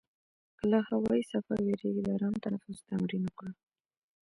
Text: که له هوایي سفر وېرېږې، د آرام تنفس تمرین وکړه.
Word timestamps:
که 0.57 0.63
له 0.71 0.79
هوایي 0.89 1.23
سفر 1.31 1.57
وېرېږې، 1.63 2.01
د 2.03 2.09
آرام 2.15 2.35
تنفس 2.43 2.77
تمرین 2.89 3.23
وکړه. 3.27 3.51